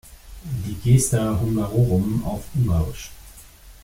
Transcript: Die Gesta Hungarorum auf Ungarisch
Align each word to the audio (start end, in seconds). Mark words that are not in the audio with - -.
Die 0.43 0.73
Gesta 0.73 1.39
Hungarorum 1.39 2.23
auf 2.25 2.41
Ungarisch 2.55 3.11